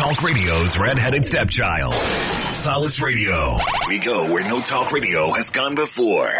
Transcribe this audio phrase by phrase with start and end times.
[0.00, 1.92] Talk Radio's red-headed stepchild.
[1.92, 3.58] Solace Radio.
[3.86, 6.32] We go where no talk radio has gone before.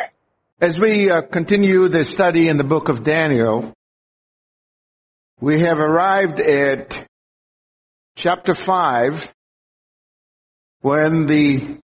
[0.63, 3.75] As we uh, continue the study in the book of Daniel,
[5.43, 7.07] we have arrived at
[8.17, 9.31] chapter 5
[10.81, 11.77] when the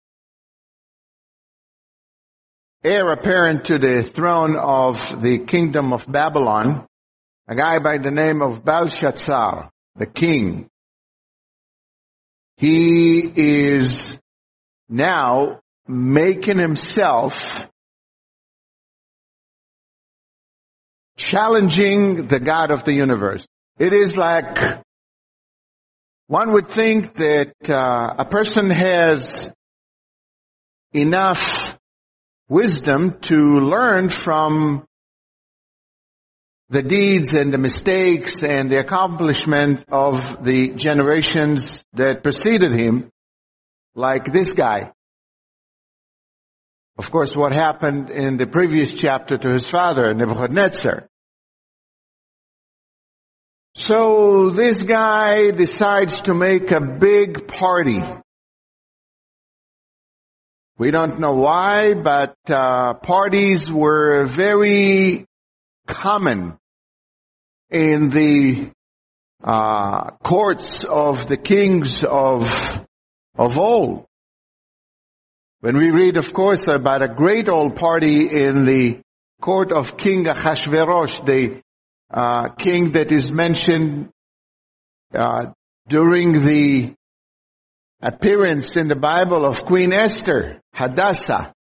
[2.85, 6.87] heir apparent to the throne of the kingdom of Babylon,
[7.49, 10.69] a guy by the name of Belshazzar, the king,
[12.57, 14.19] he is
[14.87, 17.67] now making himself
[21.17, 23.45] challenging the God of the universe.
[23.77, 24.57] It is like
[26.27, 29.49] one would think that uh, a person has
[30.93, 31.77] enough
[32.49, 34.85] wisdom to learn from
[36.69, 43.11] the deeds and the mistakes and the accomplishment of the generations that preceded him,
[43.93, 44.91] like this guy.
[46.97, 51.07] Of course, what happened in the previous chapter to his father, Nebuchadnezzar.
[53.75, 58.01] So this guy decides to make a big party.
[60.77, 65.25] We don't know why, but uh, parties were very
[65.87, 66.57] common
[67.69, 68.71] in the
[69.43, 72.85] uh, courts of the kings of
[73.37, 74.05] of old.
[75.59, 79.01] When we read, of course, about a great old party in the
[79.41, 81.61] court of King Ahasuerus, the
[82.13, 84.09] uh, king that is mentioned
[85.13, 85.47] uh,
[85.87, 86.93] during the
[88.01, 91.54] appearance in the Bible of Queen Esther, Hadassah.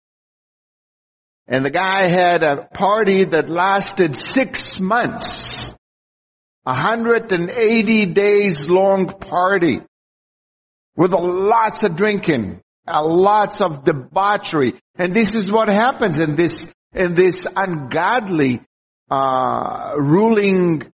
[1.48, 5.74] And the guy had a party that lasted six months.
[6.66, 9.82] A hundred and eighty days long party.
[10.96, 14.80] With lots of drinking, a lots of debauchery.
[14.96, 18.62] And this is what happens in this, in this ungodly,
[19.10, 20.92] uh, ruling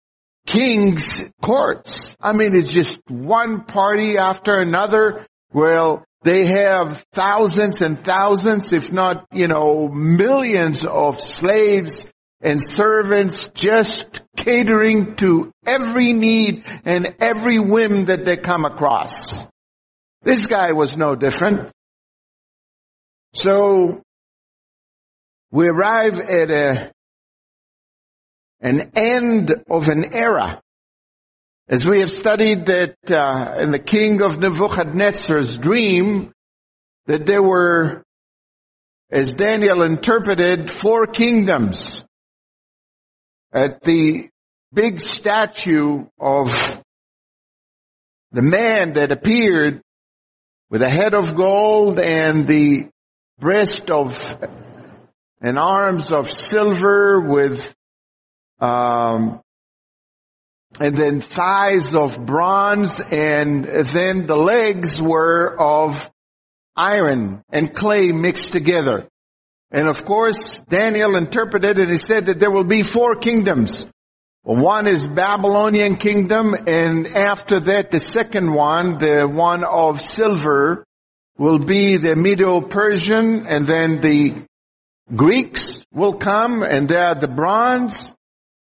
[0.47, 2.16] king's courts.
[2.20, 5.26] I mean, it's just one party after another.
[5.53, 12.06] Well, they have thousands and thousands, if not, you know, millions of slaves
[12.41, 19.47] and servants just catering to every need and every whim that they come across.
[20.22, 21.71] This guy was no different.
[23.34, 24.03] So,
[25.50, 26.93] we arrive at a,
[28.60, 30.60] an end of an era.
[31.69, 36.32] As we have studied that uh, in the king of Nebuchadnezzar's dream,
[37.06, 38.04] that there were,
[39.10, 42.05] as Daniel interpreted, four kingdoms.
[43.53, 44.28] At the
[44.72, 46.82] big statue of
[48.31, 49.82] the man that appeared
[50.71, 52.91] with a head of gold and the
[53.41, 54.38] breast of
[55.41, 57.75] and arms of silver with
[58.60, 59.41] um,
[60.78, 66.10] and then thighs of bronze, and then the legs were of
[66.76, 69.09] iron and clay mixed together.
[69.70, 73.87] And of course, Daniel interpreted and he said that there will be four kingdoms.
[74.42, 80.84] One is Babylonian kingdom, and after that, the second one, the one of silver,
[81.37, 84.47] will be the Medo-Persian, and then the
[85.14, 88.14] Greeks will come, and they are the bronze,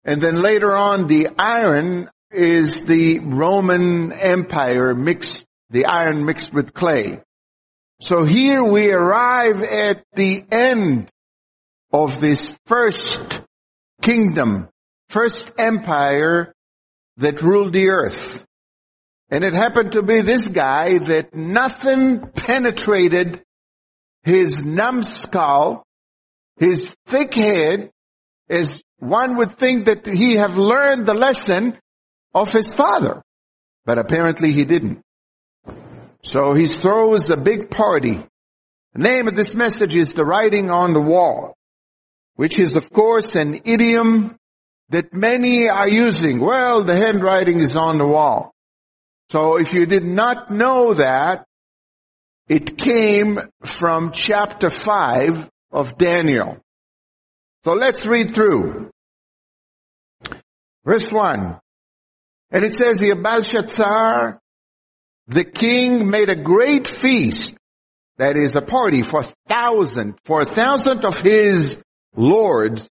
[0.05, 6.73] and then later on, the iron is the Roman Empire mixed, the iron mixed with
[6.73, 7.21] clay.
[8.01, 11.09] So here we arrive at the end
[11.91, 13.41] of this first
[14.01, 14.69] kingdom,
[15.09, 16.53] first empire
[17.17, 18.45] that ruled the earth.
[19.29, 23.43] And it happened to be this guy that nothing penetrated
[24.23, 25.83] his numbskull,
[26.57, 27.91] his thick head,
[28.49, 31.77] as one would think that he have learned the lesson
[32.33, 33.21] of his father.
[33.85, 35.01] But apparently he didn't.
[36.23, 38.23] So he throws a big party.
[38.93, 41.55] The name of this message is the writing on the wall,
[42.35, 44.35] which is of course an idiom
[44.89, 46.39] that many are using.
[46.39, 48.51] Well, the handwriting is on the wall.
[49.29, 51.45] So if you did not know that,
[52.47, 56.57] it came from chapter 5 of Daniel.
[57.63, 58.89] So let's read through.
[60.85, 61.59] Verse 1.
[62.51, 63.15] And it says here,
[65.27, 67.55] the king made a great feast.
[68.17, 71.77] That is a party for thousand, for a thousand of his
[72.15, 72.89] lords.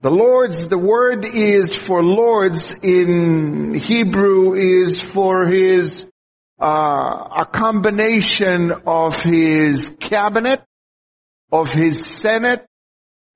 [0.00, 6.06] The lords, the word is for lords in Hebrew is for his
[6.60, 6.64] uh,
[7.38, 10.62] a combination of his cabinet,
[11.52, 12.66] of his senate,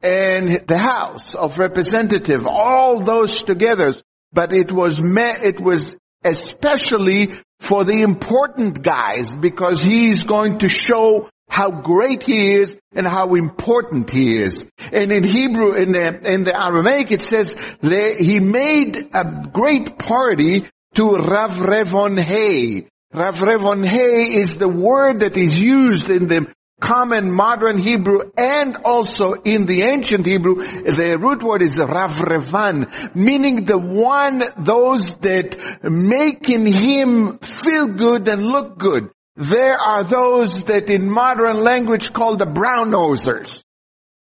[0.02, 3.92] and the House of Representative, all those together.
[4.32, 10.68] But it was me- it was especially for the important guys because he's going to
[10.68, 14.64] show how great he is and how important he is.
[14.92, 20.68] And in Hebrew, in the, in the Aramaic, it says he made a great party
[20.94, 22.86] to Rav Revon Hay.
[23.12, 26.46] Rav Revon Hay is the word that is used in the
[26.80, 33.14] common modern Hebrew and also in the ancient Hebrew, the root word is Rav Revan,
[33.14, 39.10] meaning the one, those that making him feel good and look good.
[39.36, 43.62] There are those that in modern language call the brown nosers.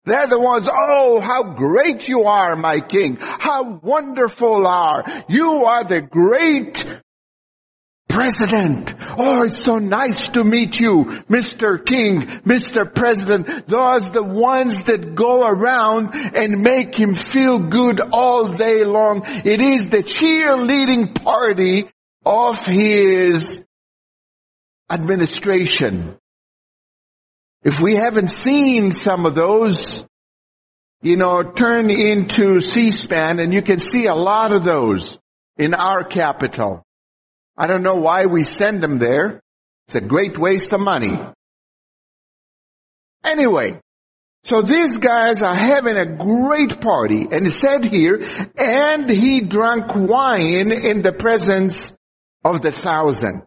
[0.05, 3.17] They're the ones, oh, how great you are, my king.
[3.19, 5.03] How wonderful are.
[5.27, 6.85] You are the great
[8.09, 8.95] President.
[9.17, 11.85] Oh, it's so nice to meet you, Mr.
[11.85, 12.93] King, Mr.
[12.93, 13.67] President.
[13.67, 19.21] Those the ones that go around and make him feel good all day long.
[19.25, 21.89] It is the cheerleading party
[22.25, 23.63] of his
[24.89, 26.17] administration.
[27.63, 30.03] If we haven't seen some of those,
[31.03, 35.19] you know, turn into C-SPAN and you can see a lot of those
[35.57, 36.83] in our capital.
[37.59, 39.41] I don't know why we send them there.
[39.87, 41.13] It's a great waste of money.
[43.23, 43.81] Anyway,
[44.45, 48.21] so these guys are having a great party and it said here,
[48.57, 51.91] and he drank wine in the presence
[52.45, 53.43] of the thousand.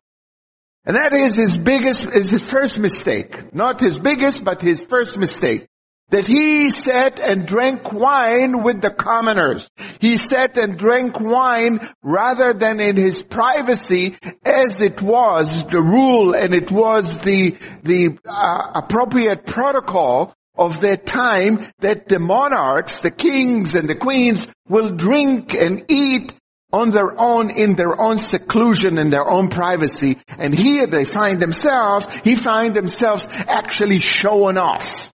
[0.85, 3.55] And that is his biggest, is his first mistake.
[3.55, 5.69] Not his biggest, but his first mistake.
[6.12, 9.69] That he sat and drank wine with the commoners.
[9.99, 16.35] He sat and drank wine rather than in his privacy as it was the rule
[16.35, 23.11] and it was the, the uh, appropriate protocol of their time that the monarchs, the
[23.11, 26.35] kings and the queens will drink and eat
[26.73, 30.19] on their own, in their own seclusion, in their own privacy.
[30.29, 35.11] And here they find themselves, he find themselves actually showing off.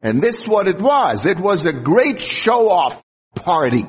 [0.00, 1.26] And this is what it was.
[1.26, 3.02] It was a great show off
[3.34, 3.86] party.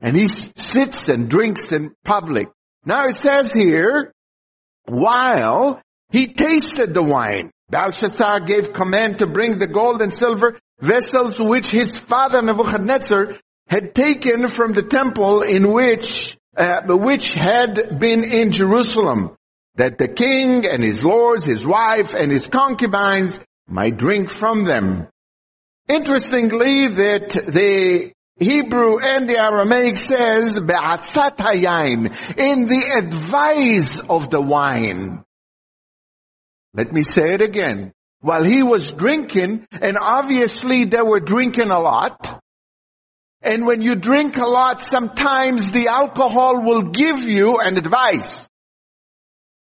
[0.00, 2.48] And he sits and drinks in public.
[2.84, 4.12] Now it says here,
[4.86, 11.38] while he tasted the wine, Belshazzar gave command to bring the gold and silver vessels
[11.38, 13.34] which his father Nebuchadnezzar
[13.66, 19.36] had taken from the temple in which, uh, which had been in Jerusalem,
[19.74, 23.38] that the king and his lords, his wife and his concubines
[23.68, 25.08] might drink from them.
[25.88, 34.40] Interestingly, that the Hebrew and the Aramaic says, be'atzat hayain, in the advice of the
[34.40, 35.24] wine.
[36.74, 37.92] Let me say it again.
[38.20, 42.40] While he was drinking, and obviously they were drinking a lot,
[43.40, 48.46] and when you drink a lot, sometimes the alcohol will give you an advice,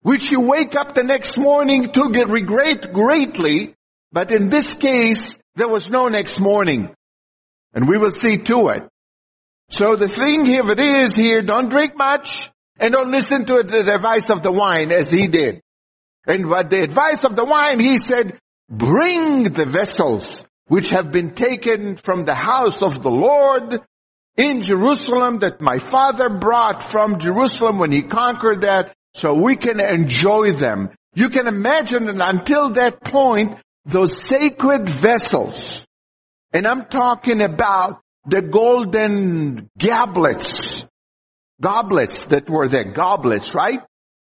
[0.01, 3.75] which you wake up the next morning to get regret greatly.
[4.13, 6.93] But in this case, there was no next morning.
[7.73, 8.83] And we will see to it.
[9.71, 13.95] So the thing here it is here, don't drink much and don't listen to the
[13.95, 15.61] advice of the wine as he did.
[16.27, 18.37] And what the advice of the wine, he said,
[18.69, 23.81] bring the vessels which have been taken from the house of the Lord
[24.37, 29.79] in Jerusalem that my father brought from Jerusalem when he conquered that so we can
[29.79, 30.89] enjoy them.
[31.15, 35.85] You can imagine that until that point, those sacred vessels,
[36.51, 40.85] and I'm talking about the golden goblets,
[41.61, 43.81] goblets that were there, goblets, right?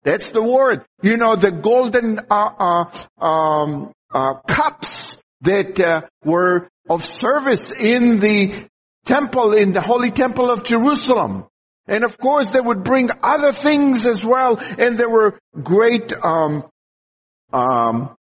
[0.04, 0.84] That's the word.
[1.02, 2.84] You know, the golden uh,
[3.20, 8.66] uh, um, uh, cups that uh, were of service in the
[9.04, 11.46] temple, in the holy temple of Jerusalem.
[11.86, 14.56] And of course they would bring other things as well.
[14.56, 16.64] And there were great, um,
[17.52, 18.16] um,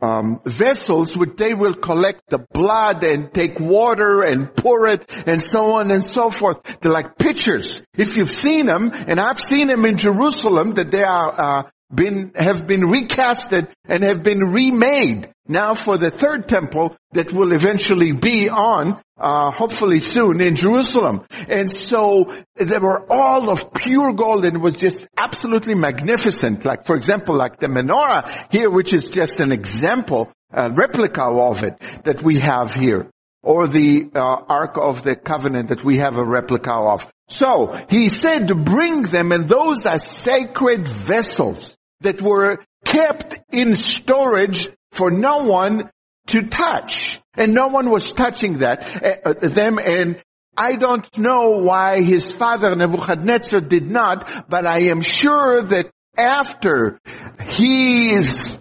[0.00, 5.40] um, vessels which they will collect the blood and take water and pour it and
[5.40, 6.58] so on and so forth.
[6.80, 7.82] They're like pitchers.
[7.96, 12.32] If you've seen them, and I've seen them in Jerusalem, that they are uh, been,
[12.34, 18.12] have been recasted and have been remade now for the third temple that will eventually
[18.12, 21.24] be on, uh, hopefully soon in Jerusalem.
[21.48, 26.64] And so they were all of pure gold and was just absolutely magnificent.
[26.64, 31.62] Like for example, like the menorah here, which is just an example, a replica of
[31.64, 33.10] it that we have here.
[33.44, 37.06] Or the uh, Ark of the Covenant that we have a replica of.
[37.28, 44.68] So he said bring them and those are sacred vessels that were kept in storage
[44.92, 45.90] for no one
[46.28, 47.20] to touch.
[47.34, 50.22] And no one was touching that, uh, them and
[50.56, 57.00] I don't know why his father Nebuchadnezzar did not, but I am sure that after
[57.40, 58.58] his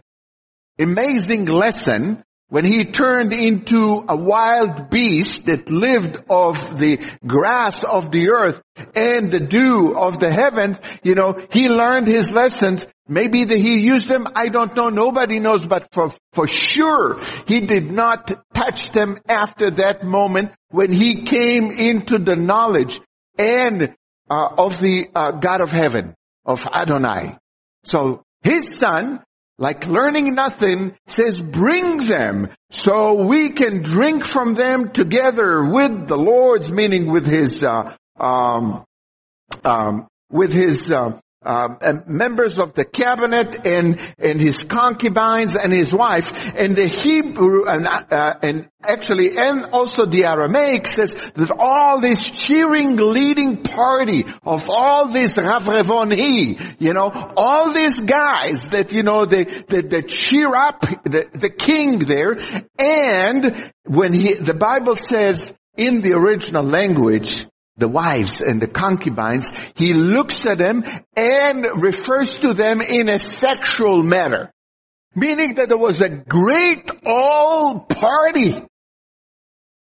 [0.79, 2.23] amazing lesson,
[2.53, 8.61] when he turned into a wild beast that lived of the grass of the earth
[8.93, 12.85] and the dew of the heavens, you know, he learned his lessons.
[13.07, 17.61] Maybe that he used them, I don't know, nobody knows, but for, for sure, he
[17.61, 23.01] did not touch them after that moment when he came into the knowledge
[23.35, 23.95] and
[24.29, 26.13] uh, of the uh, God of heaven,
[26.45, 27.35] of Adonai.
[27.83, 29.23] So his son
[29.57, 36.17] like learning nothing, says bring them so we can drink from them together with the
[36.17, 38.83] lords, meaning with his, uh, um,
[39.63, 41.69] um, with his, uh, uh,
[42.07, 46.31] members of the cabinet and and his concubines and his wife.
[46.55, 52.29] And the Hebrew and uh, and actually and also the Aramaic says that all this
[52.29, 59.25] cheering leading party of all Rav Revoni, you know, all these guys that you know
[59.25, 62.37] they they, they cheer up the, the king there.
[62.77, 69.51] And when he the Bible says in the original language the wives and the concubines,
[69.75, 70.83] he looks at them
[71.15, 74.51] and refers to them in a sexual manner.
[75.15, 78.63] Meaning that there was a great all party.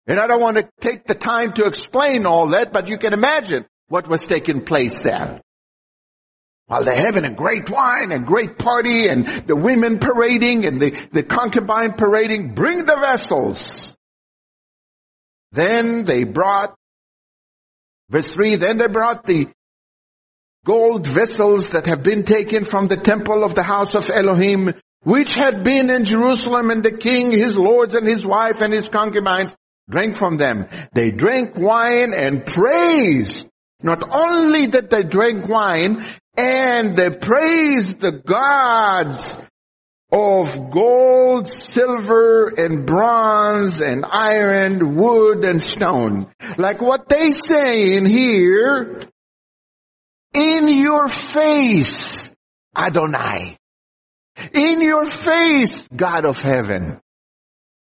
[0.06, 3.12] And I don't want to take the time to explain all that, but you can
[3.12, 5.40] imagine what was taking place there.
[6.66, 11.08] While they're having a great wine and great party and the women parading and the,
[11.12, 13.94] the concubine parading, bring the vessels.
[15.52, 16.74] Then they brought
[18.10, 19.48] Verse 3, then they brought the
[20.64, 25.34] gold vessels that have been taken from the temple of the house of Elohim, which
[25.34, 29.54] had been in Jerusalem, and the king, his lords, and his wife, and his concubines
[29.90, 30.66] drank from them.
[30.92, 33.46] They drank wine and praised.
[33.82, 36.04] Not only that they drank wine,
[36.36, 39.38] and they praised the gods
[40.14, 46.32] of gold, silver, and bronze, and iron, wood, and stone.
[46.56, 49.02] Like what they say in here,
[50.32, 52.30] in your face,
[52.76, 53.56] Adonai.
[54.52, 57.00] In your face, God of heaven.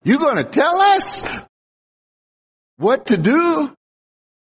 [0.05, 1.23] You gonna tell us
[2.77, 3.75] what to do?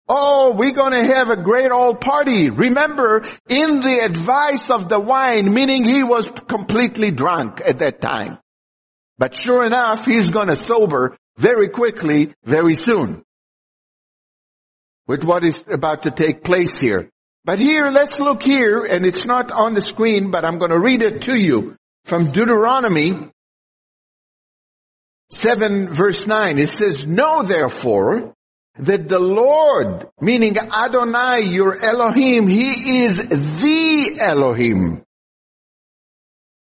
[0.08, 2.48] Oh, we're gonna have a great old party.
[2.50, 8.38] Remember, in the advice of the wine, meaning he was completely drunk at that time.
[9.18, 13.22] But sure enough, he's gonna sober very quickly, very soon.
[15.08, 17.10] With what is about to take place here.
[17.44, 21.02] But here, let's look here, and it's not on the screen, but I'm gonna read
[21.02, 23.30] it to you from Deuteronomy
[25.30, 26.58] 7 verse 9.
[26.58, 28.34] It says, Know therefore
[28.78, 35.02] that the Lord, meaning Adonai, your Elohim, He is the Elohim.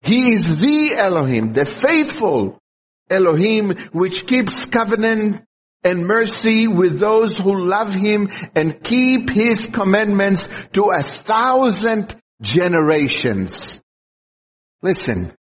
[0.02, 2.60] He is the Elohim, the faithful
[3.10, 5.44] Elohim, which keeps covenant
[5.84, 13.80] and mercy with those who love Him and keep His commandments to a thousand generations.
[14.82, 15.34] Listen,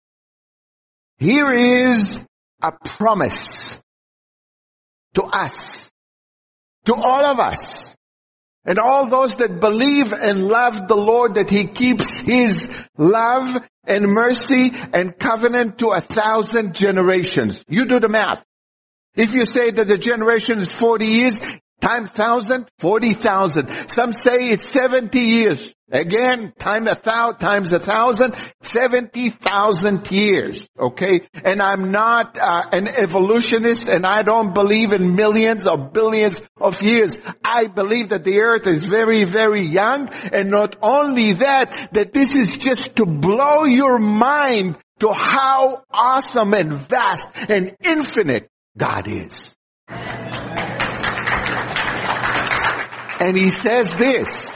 [1.19, 2.25] here is
[2.61, 3.81] a promise
[5.15, 5.92] to us
[6.87, 7.95] to all of us.
[8.65, 14.05] And all those that believe and love the Lord that He keeps His love and
[14.05, 17.65] mercy and covenant to a thousand generations.
[17.69, 18.45] You do the math.
[19.17, 21.41] If you say that the generation is 40 years,
[21.83, 23.69] Time thousand, forty thousand.
[23.89, 25.75] Some say it's seventy years.
[25.91, 30.69] Again, time a thousand, times a thousand, seventy thousand years.
[30.79, 36.41] Okay, and I'm not uh, an evolutionist, and I don't believe in millions or billions
[36.57, 37.19] of years.
[37.45, 42.37] I believe that the earth is very, very young, and not only that, that this
[42.37, 48.49] is just to blow your mind to how awesome and vast and infinite
[48.79, 49.53] God is.
[53.23, 54.53] And he says this.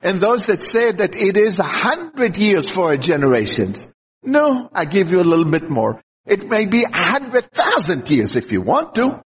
[0.00, 3.76] And those that say that it is a hundred years for a generation.
[4.20, 6.02] No, I give you a little bit more.
[6.26, 9.22] It may be a hundred thousand years if you want to.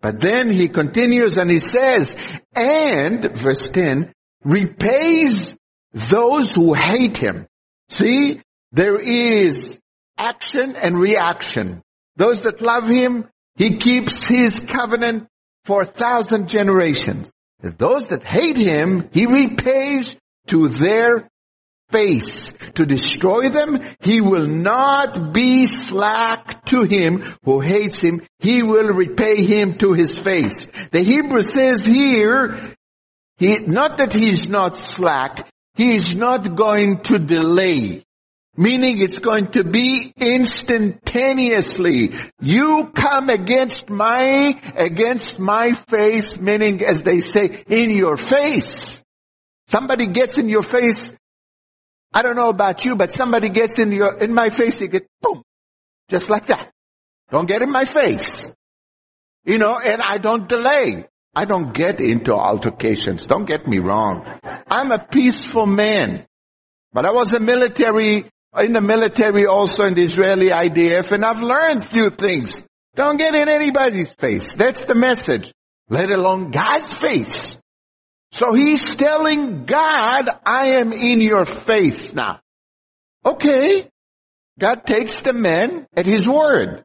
[0.00, 2.16] But then he continues and he says,
[2.54, 5.54] and, verse 10, repays
[5.92, 7.46] those who hate him.
[7.90, 8.40] See,
[8.72, 9.78] there is
[10.18, 11.82] action and reaction.
[12.16, 15.28] Those that love him He keeps his covenant
[15.66, 17.30] for a thousand generations.
[17.62, 20.16] Those that hate him, he repays
[20.48, 21.28] to their
[21.90, 23.78] face to destroy them.
[24.00, 28.22] He will not be slack to him who hates him.
[28.40, 30.66] He will repay him to his face.
[30.90, 32.74] The Hebrew says here,
[33.36, 38.04] he, not that he's not slack, he is not going to delay.
[38.56, 42.14] Meaning it's going to be instantaneously.
[42.40, 49.02] You come against my, against my face, meaning as they say, in your face.
[49.68, 51.10] Somebody gets in your face,
[52.12, 55.06] I don't know about you, but somebody gets in your, in my face, you get
[55.22, 55.42] boom.
[56.10, 56.70] Just like that.
[57.30, 58.50] Don't get in my face.
[59.44, 61.06] You know, and I don't delay.
[61.34, 63.24] I don't get into altercations.
[63.24, 64.26] Don't get me wrong.
[64.70, 66.26] I'm a peaceful man.
[66.92, 68.30] But I was a military,
[68.60, 72.64] in the military also in the Israeli IDF and I've learned few things.
[72.94, 74.52] Don't get in anybody's face.
[74.54, 75.52] That's the message.
[75.88, 77.56] Let alone God's face.
[78.32, 82.40] So he's telling God, I am in your face now.
[83.24, 83.88] Okay.
[84.58, 86.84] God takes the man at his word.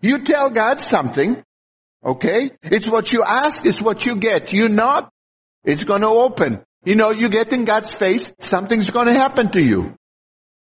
[0.00, 1.42] You tell God something.
[2.04, 2.52] Okay.
[2.62, 4.52] It's what you ask, it's what you get.
[4.52, 5.10] You knock,
[5.64, 6.62] it's going to open.
[6.84, 9.96] You know, you get in God's face, something's going to happen to you.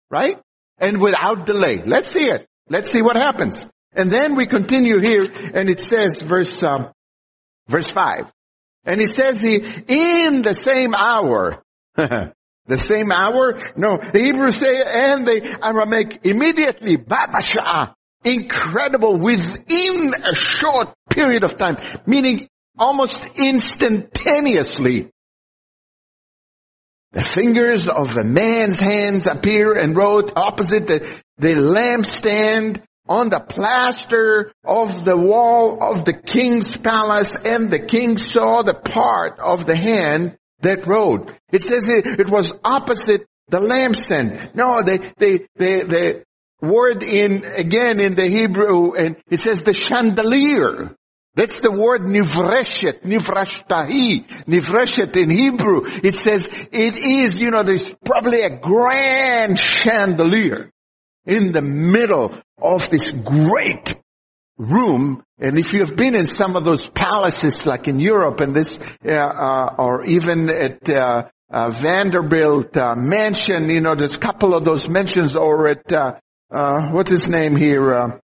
[0.10, 0.38] Right?
[0.78, 1.82] And without delay.
[1.86, 2.46] Let's see it.
[2.70, 3.68] Let's see what happens.
[3.94, 6.92] And then we continue here and it says verse, um,
[7.68, 8.32] verse five.
[8.86, 11.62] And he says he, in the same hour,
[11.96, 13.60] the same hour?
[13.76, 21.58] No, the Hebrews say, and the Aramaic immediately, babasha, incredible within a short period of
[21.58, 22.48] time, meaning
[22.78, 25.10] almost instantaneously.
[27.14, 33.40] The fingers of a man's hands appear and wrote opposite the, the lampstand on the
[33.40, 39.66] plaster of the wall of the king's palace and the king saw the part of
[39.66, 41.32] the hand that wrote.
[41.52, 44.56] It says it, it was opposite the lampstand.
[44.56, 46.24] No, the, the, the, the
[46.62, 50.96] word in, again in the Hebrew, and it says the chandelier.
[51.38, 55.82] That's the word nivreshet, nivrashtahi, nivreshet in Hebrew.
[56.04, 60.72] It says it is, you know, there's probably a grand chandelier
[61.28, 63.96] in the middle of this great
[64.58, 65.24] room.
[65.38, 68.80] And if you have been in some of those palaces like in Europe and this,
[69.06, 74.56] uh, uh, or even at, uh, uh Vanderbilt uh, mansion, you know, there's a couple
[74.56, 76.14] of those mansions or at, uh,
[76.90, 78.20] what's his name here,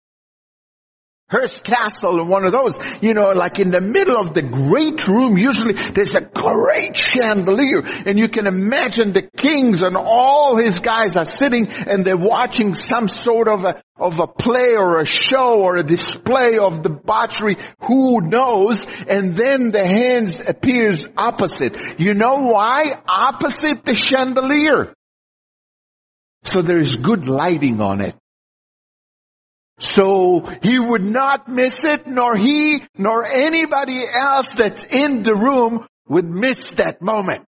[1.30, 5.06] Hearst Castle and one of those, you know, like in the middle of the great
[5.06, 10.78] room, usually there's a great chandelier and you can imagine the kings and all his
[10.78, 15.04] guys are sitting and they're watching some sort of a, of a play or a
[15.04, 21.76] show or a display of debauchery, who knows, and then the hands appears opposite.
[21.98, 23.02] You know why?
[23.06, 24.94] Opposite the chandelier.
[26.44, 28.14] So there's good lighting on it.
[29.78, 35.86] So he would not miss it, nor he, nor anybody else that's in the room
[36.08, 37.46] would miss that moment.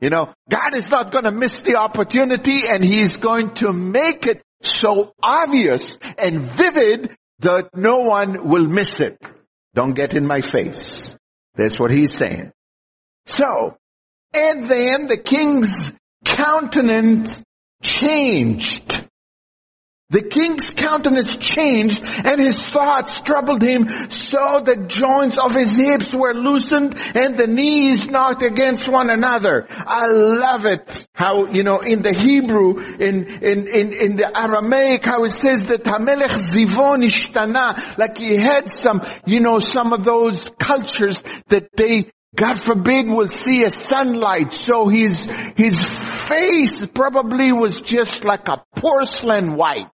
[0.00, 4.26] You know, God is not going to miss the opportunity and he's going to make
[4.26, 9.18] it so obvious and vivid that no one will miss it.
[9.74, 11.16] Don't get in my face.
[11.56, 12.52] That's what he's saying.
[13.26, 13.76] So,
[14.32, 15.92] and then the king's
[16.24, 17.42] countenance
[17.82, 19.08] changed.
[20.10, 26.14] The king's countenance changed and his thoughts troubled him so the joints of his hips
[26.14, 29.66] were loosened and the knees knocked against one another.
[29.68, 35.04] I love it how, you know, in the Hebrew, in, in, in, in the Aramaic,
[35.04, 40.04] how it says that Hamelech Zivon ishtana, like he had some, you know, some of
[40.04, 44.54] those cultures that they God forbid will see a sunlight.
[44.54, 49.88] So his, his face probably was just like a porcelain white.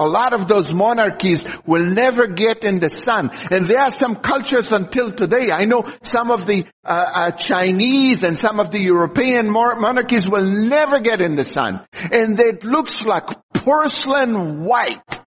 [0.00, 3.30] A lot of those monarchies will never get in the sun.
[3.50, 5.52] And there are some cultures until today.
[5.52, 10.46] I know some of the uh, uh, Chinese and some of the European monarchies will
[10.46, 11.86] never get in the sun.
[11.92, 15.20] And it looks like porcelain white.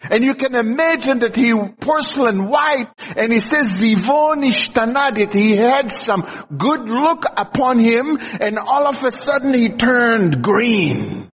[0.00, 5.34] And you can imagine that he porcelain white and he says Zivon ishtanadit.
[5.34, 6.24] He had some
[6.56, 11.28] good look upon him and all of a sudden he turned green.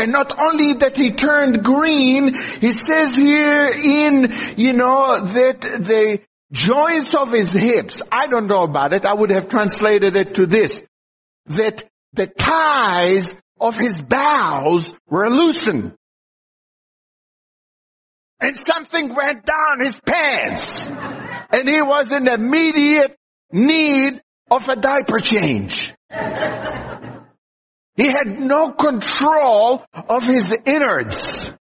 [0.00, 6.20] And not only that he turned green, he says here in, you know, that the
[6.52, 10.46] joints of his hips, I don't know about it, I would have translated it to
[10.46, 10.82] this,
[11.46, 11.84] that
[12.14, 15.94] the ties of his bowels were loosened.
[18.40, 20.86] and something went down his pants.
[21.52, 23.16] And he was in immediate
[23.52, 25.92] need of a diaper change.
[28.00, 31.52] He had no control of his innards.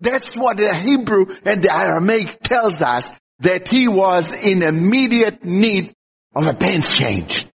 [0.00, 5.94] That's what the Hebrew and the Aramaic tells us, that he was in immediate need
[6.34, 7.46] of a pants change.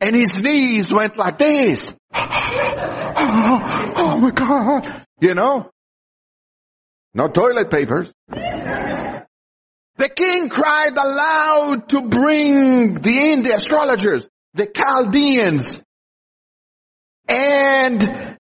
[0.00, 1.94] And his knees went like this.
[2.14, 5.06] oh, my God.
[5.20, 5.70] You know?
[7.14, 8.12] No toilet papers.
[8.28, 15.82] The king cried aloud to bring the in the astrologers, the Chaldeans,
[17.28, 18.34] and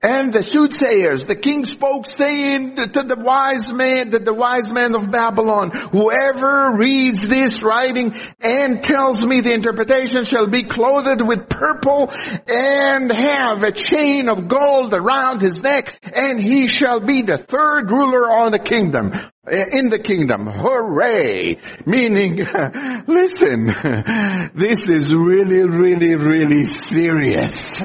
[0.00, 4.94] and the soothsayers, the king spoke saying to the wise man, that the wise man
[4.94, 11.48] of Babylon, whoever reads this writing and tells me the interpretation shall be clothed with
[11.48, 12.12] purple
[12.46, 17.90] and have a chain of gold around his neck and he shall be the third
[17.90, 19.12] ruler on the kingdom
[19.48, 20.46] in the kingdom.
[20.46, 21.58] Hooray!
[21.86, 22.36] Meaning,
[23.06, 23.66] listen,
[24.54, 27.80] this is really, really, really serious.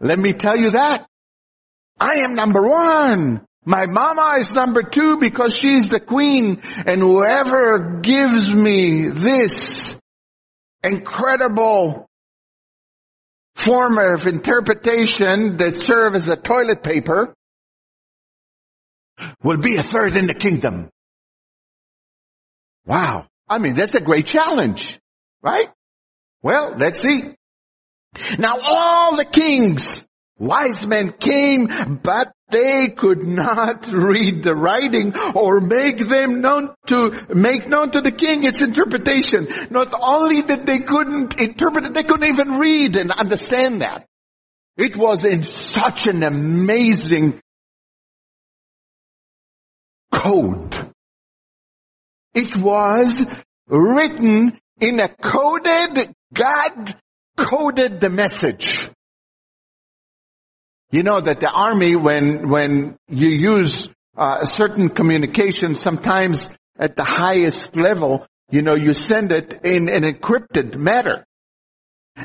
[0.00, 1.06] Let me tell you that.
[2.00, 3.44] I am number one.
[3.64, 9.94] My mama is number two because she's the queen and whoever gives me this
[10.82, 12.08] incredible
[13.56, 17.34] form of interpretation that serve as a toilet paper
[19.42, 20.88] will be a third in the kingdom.
[22.88, 23.26] Wow.
[23.48, 24.98] I mean, that's a great challenge,
[25.42, 25.68] right?
[26.42, 27.34] Well, let's see.
[28.38, 30.04] Now all the kings
[30.38, 37.26] Wise men came, but they could not read the writing or make them known to,
[37.34, 39.48] make known to the king its interpretation.
[39.70, 44.06] Not only that they couldn't interpret it, they couldn't even read and understand that.
[44.76, 47.40] It was in such an amazing
[50.12, 50.87] code.
[52.38, 53.20] It was
[53.66, 56.94] written in a coded, God
[57.36, 58.88] coded the message.
[60.92, 66.48] You know that the army, when, when you use uh, certain communication, sometimes
[66.78, 71.24] at the highest level, you know, you send it in an encrypted matter.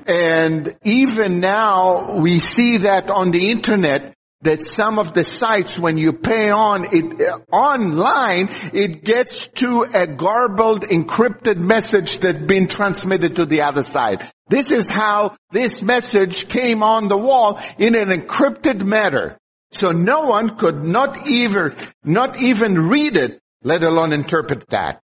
[0.06, 5.97] And even now we see that on the internet that some of the sites when
[5.97, 12.67] you pay on it uh, online it gets to a garbled encrypted message that's been
[12.67, 14.29] transmitted to the other side.
[14.47, 19.38] This is how this message came on the wall in an encrypted manner.
[19.71, 25.01] So no one could not even not even read it let alone interpret that.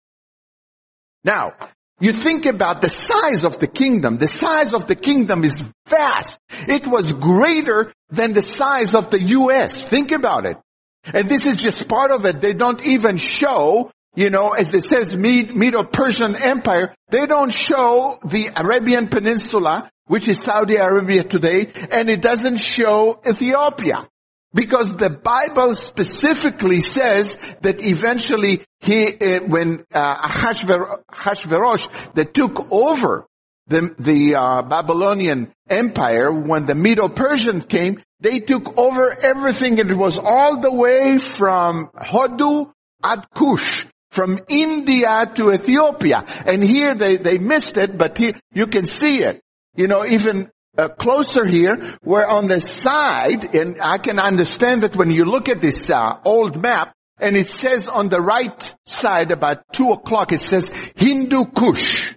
[1.24, 1.52] Now
[2.00, 4.18] you think about the size of the kingdom.
[4.18, 6.38] The size of the kingdom is vast.
[6.50, 9.82] It was greater than the size of the U.S.
[9.82, 10.56] Think about it.
[11.04, 12.40] And this is just part of it.
[12.40, 18.50] They don't even show, you know, as it says Medo-Persian Empire, they don't show the
[18.54, 24.08] Arabian Peninsula, which is Saudi Arabia today, and it doesn't show Ethiopia.
[24.54, 33.26] Because the Bible specifically says that eventually he, uh, when uh, Hashverosh, that took over
[33.66, 39.96] the, the uh, Babylonian Empire, when the Medo-Persians came, they took over everything and it
[39.96, 42.72] was all the way from Hodu
[43.04, 46.24] at Kush, from India to Ethiopia.
[46.46, 49.42] And here they, they missed it, but here you can see it.
[49.76, 54.96] You know, even uh, closer here, where on the side, and I can understand that
[54.96, 59.32] when you look at this uh, old map, and it says on the right side
[59.32, 62.14] about two o'clock, it says Hindu Kush.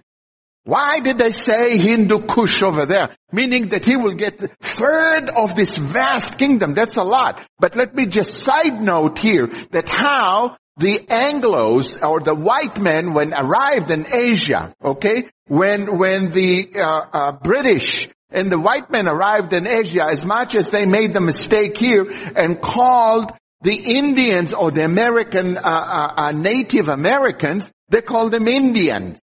[0.64, 3.16] Why did they say Hindu Kush over there?
[3.32, 6.74] Meaning that he will get third of this vast kingdom.
[6.74, 7.44] That's a lot.
[7.58, 13.12] But let me just side note here that how the Anglos or the white men
[13.12, 19.08] when arrived in Asia, okay, when when the uh, uh, British and the white men
[19.08, 24.52] arrived in Asia as much as they made the mistake here and called the Indians
[24.52, 29.20] or the American, uh, uh, uh, Native Americans, they called them Indians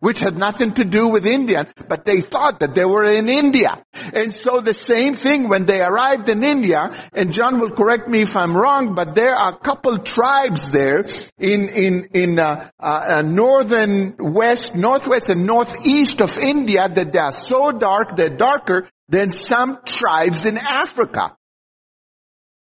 [0.00, 3.84] which had nothing to do with India, but they thought that they were in India.
[4.14, 8.22] And so the same thing when they arrived in India, and John will correct me
[8.22, 11.04] if I'm wrong, but there are a couple tribes there
[11.38, 17.18] in, in, in, uh, uh, uh, northern west, northwest and northeast of India that they
[17.18, 21.36] are so dark, they're darker than some tribes in Africa.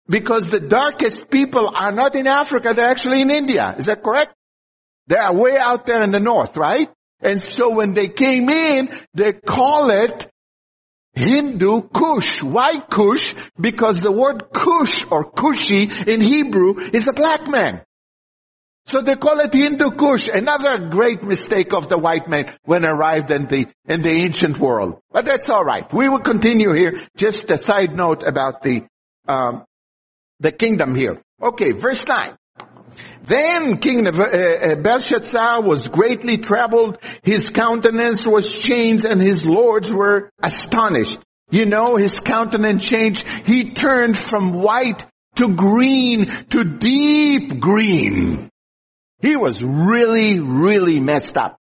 [0.09, 3.75] Because the darkest people are not in Africa, they're actually in India.
[3.77, 4.33] Is that correct?
[5.09, 6.89] They are way out there in the north, right?
[7.21, 10.31] And so when they came in, they call it
[11.15, 12.43] Hindu Kush.
[12.43, 13.35] Why Kush?
[13.59, 17.83] Because the word Kush or Kushi in Hebrew is a black man.
[18.87, 20.29] So they call it Hindu Kush.
[20.29, 25.01] Another great mistake of the white man when arrived in the, in the ancient world.
[25.11, 25.93] But that's alright.
[25.93, 27.01] We will continue here.
[27.17, 28.83] Just a side note about the,
[29.27, 29.65] um,
[30.39, 31.21] the kingdom here.
[31.43, 32.37] Okay, verse 9.
[33.27, 39.93] Then King uh, uh, Belshazzar was greatly troubled, his countenance was changed, and his lords
[39.93, 41.19] were astonished.
[41.51, 43.27] You know, his countenance changed.
[43.45, 45.05] He turned from white
[45.37, 48.51] to green to deep green.
[49.21, 51.57] He was really, really messed up.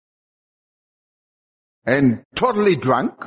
[1.86, 3.26] And totally drunk.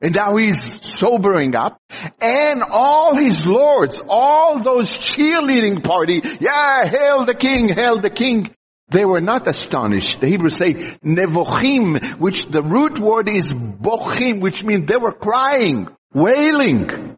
[0.00, 1.80] And now he's sobering up.
[2.20, 8.54] And all his lords, all those cheerleading party, yeah, hail the king, hail the king.
[8.88, 10.20] They were not astonished.
[10.20, 15.88] The Hebrews say nevochim, which the root word is bochim, which means they were crying,
[16.12, 17.16] wailing.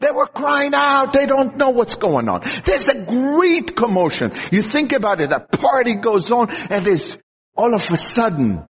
[0.00, 1.12] They were crying out.
[1.12, 2.42] They don't know what's going on.
[2.64, 4.32] There's a great commotion.
[4.52, 5.32] You think about it.
[5.32, 7.18] A party goes on and there's
[7.56, 8.64] all of a sudden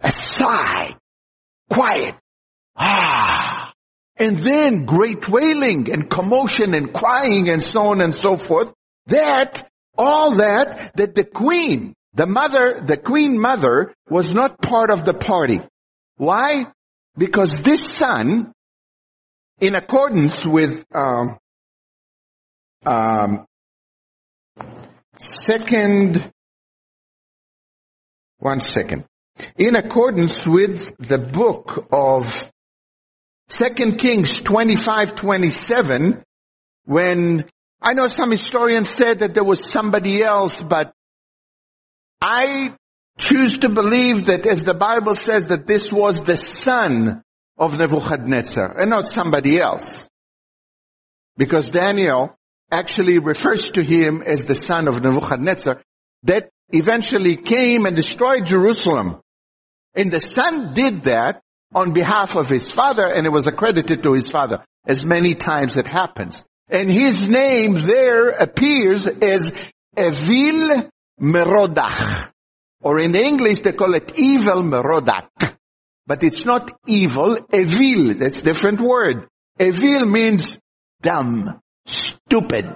[0.00, 0.94] a sigh.
[1.70, 2.14] Quiet.
[2.78, 3.72] Ah.
[4.16, 8.72] And then great wailing and commotion and crying and so on and so forth.
[9.06, 15.04] That, all that, that the queen, the mother, the queen mother was not part of
[15.04, 15.60] the party.
[16.16, 16.66] Why?
[17.16, 18.52] Because this son,
[19.60, 21.38] in accordance with, um,
[22.84, 23.46] um,
[25.18, 26.30] second,
[28.38, 29.04] one second.
[29.56, 32.50] In accordance with the book of
[33.48, 36.22] Second Kings 25, 27,
[36.84, 37.44] when
[37.80, 40.92] I know some historians said that there was somebody else, but
[42.20, 42.74] I
[43.18, 47.22] choose to believe that as the Bible says that this was the son
[47.56, 50.08] of Nebuchadnezzar and not somebody else.
[51.36, 52.36] Because Daniel
[52.70, 55.80] actually refers to him as the son of Nebuchadnezzar
[56.24, 59.20] that eventually came and destroyed Jerusalem.
[59.94, 61.42] And the son did that
[61.74, 65.76] on behalf of his father and it was accredited to his father as many times
[65.76, 66.44] it happens.
[66.68, 69.52] And his name there appears as
[69.96, 72.30] Evil Merodach.
[72.80, 75.56] Or in English they call it Evil Merodach.
[76.06, 79.28] But it's not evil, evil, that's a different word.
[79.60, 80.58] Evil means
[81.02, 82.66] dumb, stupid.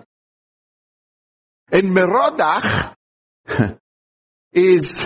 [1.71, 2.95] And Merodach
[4.53, 5.03] is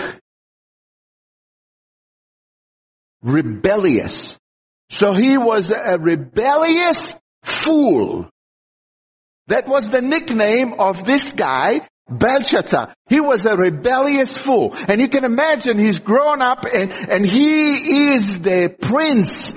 [3.26, 4.36] rebellious.
[4.90, 7.12] So he was a rebellious
[7.42, 8.30] fool.
[9.48, 12.94] That was the nickname of this guy, Belshazzar.
[13.08, 14.74] He was a rebellious fool.
[14.74, 19.52] And you can imagine he's grown up and, and he is the prince,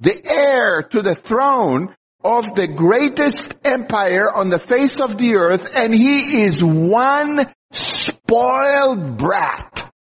[0.00, 5.76] the heir to the throne of the greatest empire on the face of the earth
[5.76, 9.92] and he is one spoiled brat.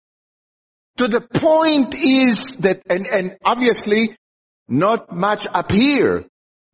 [0.98, 4.16] To the point is that, and, and obviously
[4.68, 6.24] not much up here.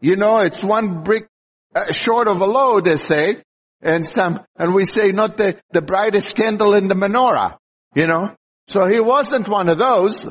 [0.00, 1.26] You know, it's one brick
[1.74, 3.42] uh, short of a load, they say,
[3.80, 7.56] and some, and we say not the, the brightest candle in the menorah,
[7.94, 8.34] you know.
[8.68, 10.28] So he wasn't one of those.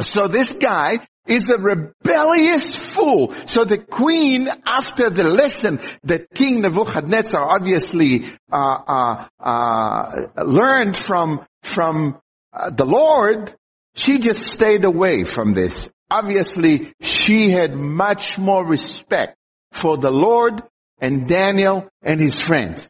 [0.00, 3.34] So this guy is a rebellious fool.
[3.46, 11.46] So the queen, after the lesson that King Nebuchadnezzar obviously uh, uh, uh, learned from
[11.62, 12.18] from
[12.52, 13.54] uh, the Lord,
[13.94, 15.90] she just stayed away from this.
[16.10, 19.36] Obviously, she had much more respect
[19.72, 20.62] for the Lord
[21.00, 22.88] and Daniel and his friends.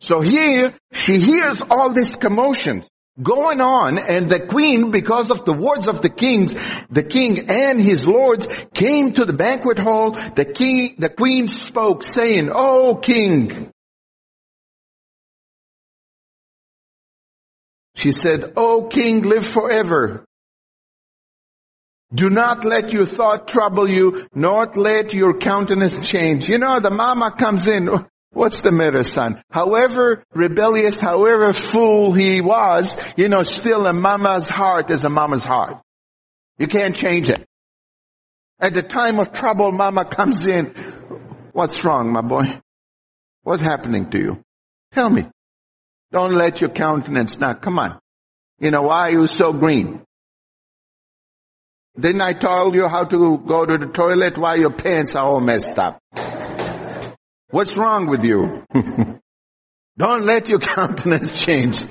[0.00, 2.82] So here, she hears all this commotion
[3.20, 6.54] going on and the queen, because of the words of the kings,
[6.90, 10.12] the king and his lords came to the banquet hall.
[10.12, 13.71] The king, the queen spoke saying, Oh king,
[18.02, 20.24] She said, O king, live forever.
[22.12, 26.48] Do not let your thought trouble you, nor let your countenance change.
[26.48, 27.88] You know, the mama comes in,
[28.32, 29.40] what's the matter, son?
[29.52, 35.44] However rebellious, however fool he was, you know, still a mama's heart is a mama's
[35.44, 35.80] heart.
[36.58, 37.46] You can't change it.
[38.58, 40.74] At the time of trouble, mama comes in.
[41.52, 42.60] What's wrong, my boy?
[43.44, 44.42] What's happening to you?
[44.92, 45.28] Tell me.
[46.12, 47.54] Don't let your countenance now.
[47.54, 47.98] Come on.
[48.58, 50.02] You know, why are you so green?
[51.98, 54.38] Didn't I tell you how to go to the toilet?
[54.38, 55.98] Why your pants are all messed up?
[57.50, 58.64] What's wrong with you?
[59.98, 61.82] Don't let your countenance change.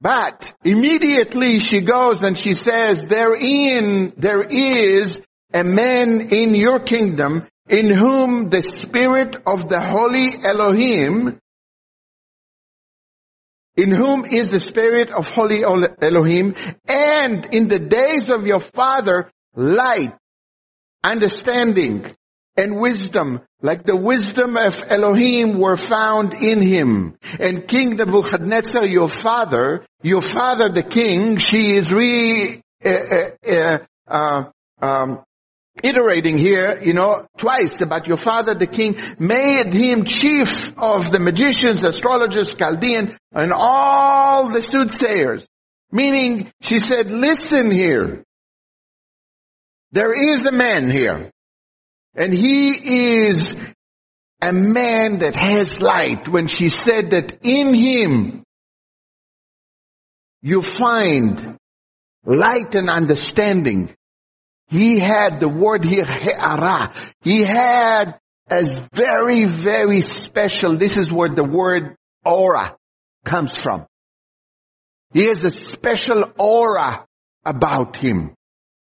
[0.00, 5.20] But immediately she goes and she says, therein, there is
[5.54, 11.38] a man in your kingdom in whom the spirit of the holy Elohim,
[13.76, 16.54] in whom is the spirit of holy Elohim,
[16.86, 20.12] and in the days of your father, light,
[21.02, 22.14] understanding,
[22.56, 27.16] and wisdom, like the wisdom of Elohim were found in him.
[27.40, 34.44] And King Nebuchadnezzar, your father, your father the king, she is re, uh, uh, uh,
[34.82, 35.24] um,
[35.82, 41.18] iterating here, you know, twice about your father the king, made him chief of the
[41.18, 45.46] magicians, astrologers, Chaldean, and all the soothsayers.
[45.90, 48.24] Meaning, she said, listen here.
[49.92, 51.30] There is a man here.
[52.14, 53.56] And he is
[54.40, 58.42] a man that has light when she said that in him
[60.42, 61.56] you find
[62.24, 63.94] light and understanding.
[64.72, 66.94] He had the word here, he'ara.
[67.20, 72.78] He had as very, very special, this is where the word aura
[73.22, 73.84] comes from.
[75.12, 77.04] He has a special aura
[77.44, 78.32] about him.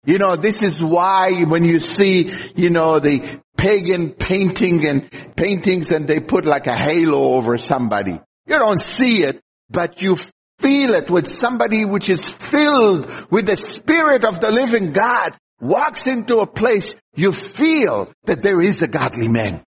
[0.07, 5.91] You know, this is why when you see, you know, the pagan painting and paintings
[5.91, 8.21] and they put like a halo over somebody.
[8.47, 10.19] You don't see it, but you
[10.61, 16.07] feel it with somebody which is filled with the spirit of the living God walks
[16.07, 19.65] into a place, you feel that there is a godly man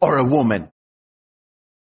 [0.00, 0.70] or a woman.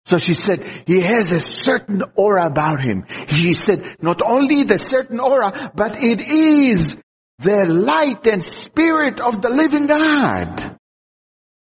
[0.06, 3.06] So she said, he has a certain aura about him.
[3.28, 6.96] She said, not only the certain aura, but it is
[7.40, 10.78] the light and spirit of the living God.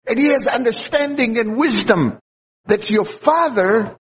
[0.07, 2.19] And he has understanding and wisdom
[2.67, 3.97] that your father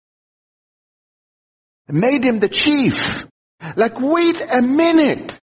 [1.89, 3.25] made him the chief.
[3.75, 5.37] Like, wait a minute.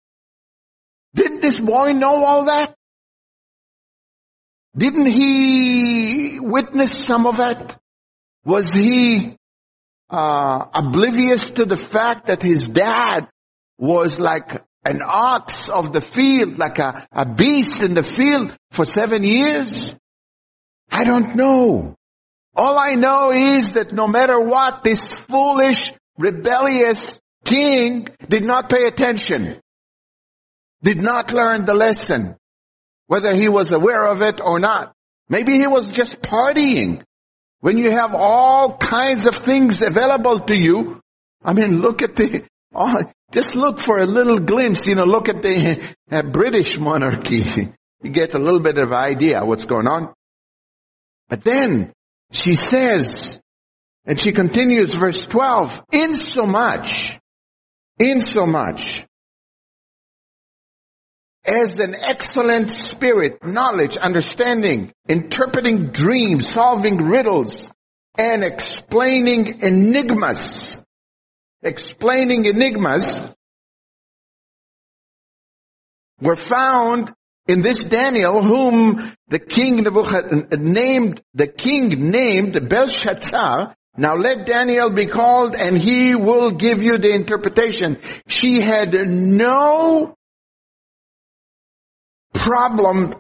[1.14, 2.76] Didn't this boy know all that?
[4.78, 7.76] Didn't he witness some of it?
[8.46, 9.36] Was he
[10.10, 13.28] uh, oblivious to the fact that his dad
[13.78, 18.86] was like an ox of the field, like a, a beast in the field for
[18.86, 19.94] seven years?
[20.90, 21.96] I don't know.
[22.56, 28.86] All I know is that no matter what, this foolish, rebellious king did not pay
[28.86, 29.60] attention.
[30.82, 32.36] Did not learn the lesson.
[33.08, 34.94] Whether he was aware of it or not.
[35.28, 37.04] Maybe he was just partying.
[37.62, 41.02] When you have all kinds of things available to you,
[41.44, 45.30] I mean, look at the, oh, just look for a little glimpse, you know, look
[45.30, 47.74] at the uh, British monarchy.
[48.02, 50.14] you get a little bit of idea what's going on.
[51.28, 51.94] But then
[52.32, 53.40] she says,
[54.06, 56.46] and she continues verse 12, in so
[61.50, 67.72] as an excellent spirit, knowledge, understanding, interpreting dreams, solving riddles,
[68.18, 70.80] and explaining enigmas
[71.62, 73.20] explaining enigmas
[76.22, 77.14] were found
[77.48, 79.84] in this Daniel whom the king
[80.52, 83.76] named, the king named Belshazzar.
[83.98, 87.98] Now let Daniel be called and he will give you the interpretation.
[88.28, 90.16] She had no
[92.34, 93.16] problem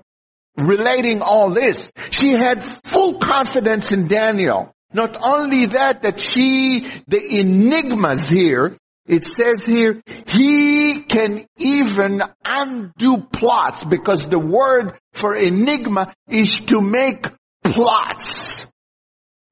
[0.57, 1.91] relating all this.
[2.11, 4.73] She had full confidence in Daniel.
[4.93, 13.17] Not only that, that she, the enigmas here, it says here, he can even undo
[13.17, 17.25] plots because the word for enigma is to make
[17.63, 18.67] plots.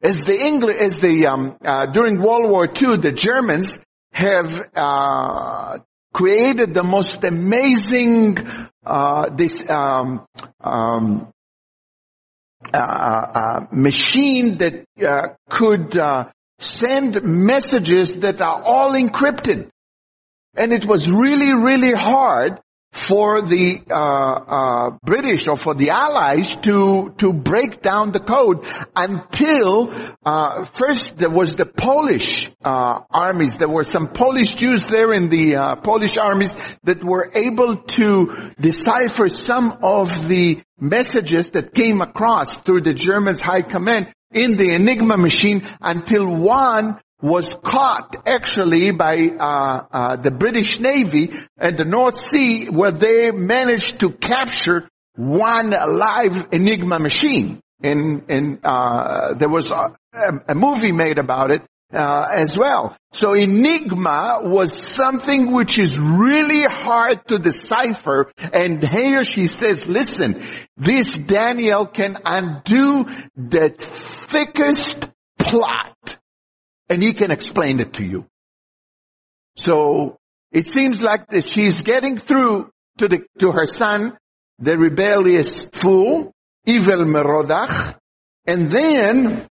[0.01, 3.79] As the English, as the, um, uh, during World War II, the Germans
[4.11, 5.79] have, uh,
[6.13, 8.37] created the most amazing,
[8.85, 10.25] uh, this, um,
[10.61, 11.31] um,
[12.73, 16.25] uh, uh, machine that uh, could uh,
[16.59, 19.69] send messages that are all encrypted.
[20.55, 22.59] And it was really, really hard
[22.91, 28.65] for the uh, uh, British or for the Allies to to break down the code
[28.95, 29.93] until
[30.25, 33.57] uh, first there was the Polish uh, armies.
[33.57, 38.51] There were some Polish Jews there in the uh, Polish armies that were able to
[38.59, 44.73] decipher some of the messages that came across through the Germans' high command in the
[44.73, 51.85] Enigma machine until one was caught actually by uh, uh, the British Navy at the
[51.85, 57.59] North Sea where they managed to capture one live Enigma machine.
[57.81, 59.97] And, and uh, there was a,
[60.47, 61.61] a, movie made about it
[61.93, 62.97] uh, as well.
[63.13, 68.31] So enigma was something which is really hard to decipher.
[68.37, 70.41] And here she says, listen,
[70.75, 73.05] this Daniel can undo
[73.35, 75.05] the thickest
[75.37, 75.95] plot
[76.89, 78.25] and he can explain it to you.
[79.55, 80.17] So
[80.51, 84.17] it seems like that she's getting through to the, to her son,
[84.59, 86.33] the rebellious fool,
[86.65, 87.95] evil Merodach,
[88.45, 89.47] and then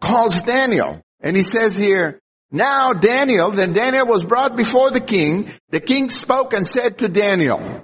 [0.00, 1.00] calls Daniel.
[1.20, 2.20] And he says here,
[2.50, 5.52] now Daniel, then Daniel was brought before the king.
[5.70, 7.82] The king spoke and said to Daniel,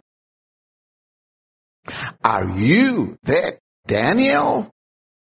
[2.23, 4.71] are you that Daniel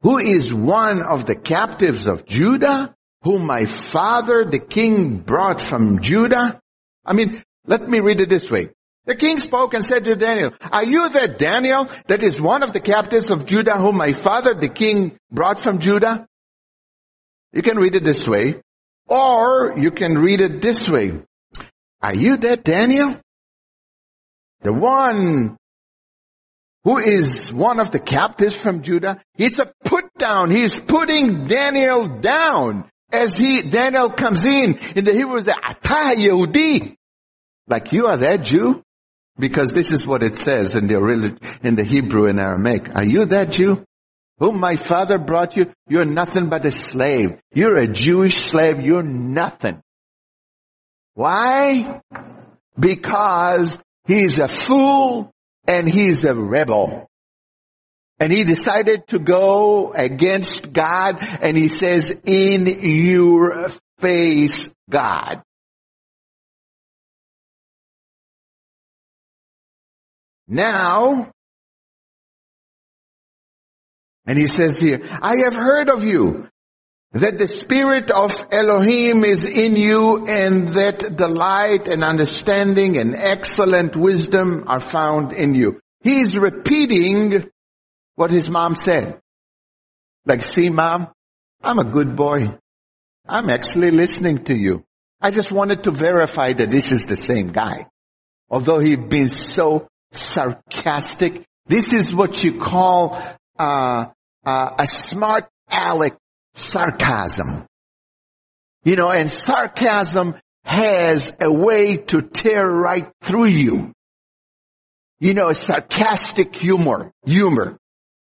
[0.01, 2.93] who is one of the captives of Judah
[3.27, 6.61] whom my father the king brought from Judah?
[7.05, 8.69] I mean, let me read it this way.
[9.05, 12.71] The king spoke and said to Daniel, are you that Daniel that is one of
[12.71, 16.25] the captives of Judah whom my father the king brought from Judah?
[17.51, 18.61] You can read it this way,
[19.07, 21.21] or you can read it this way.
[22.01, 23.19] Are you that Daniel?
[24.61, 25.57] The one
[26.85, 29.21] who is one of the captives from Judah?
[29.37, 30.49] It's a put down.
[30.51, 34.77] He's putting Daniel down as he, Daniel comes in.
[34.95, 36.95] In the Hebrew, the Atah Yehudi.
[37.67, 38.83] Like you are that Jew?
[39.37, 42.89] Because this is what it says in the, in the Hebrew and Aramaic.
[42.95, 43.85] Are you that Jew?
[44.39, 47.39] whom my father brought you, you're nothing but a slave.
[47.53, 48.79] You're a Jewish slave.
[48.79, 49.81] You're nothing.
[51.15, 52.01] Why?
[52.79, 55.31] Because he's a fool
[55.65, 57.09] and he's a rebel.
[58.19, 65.43] And he decided to go against God and he says, in your face, God.
[70.47, 71.31] Now,
[74.25, 76.47] and he says here, I have heard of you
[77.11, 83.95] that the spirit of Elohim is in you and that delight and understanding and excellent
[83.95, 85.79] wisdom are found in you.
[86.01, 87.49] He's repeating
[88.17, 89.21] what his mom said.
[90.25, 91.07] Like, see mom,
[91.61, 92.57] I'm a good boy.
[93.25, 94.83] I'm actually listening to you.
[95.21, 97.87] I just wanted to verify that this is the same guy.
[98.49, 103.21] Although he'd been so sarcastic, this is what you call
[103.57, 104.05] uh,
[104.45, 106.17] uh, a smart aleck
[106.55, 107.65] sarcasm.
[108.83, 113.91] You know, and sarcasm has a way to tear right through you.
[115.19, 117.77] You know, sarcastic humor, humor.